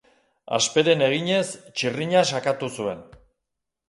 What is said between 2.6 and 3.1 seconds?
zuen.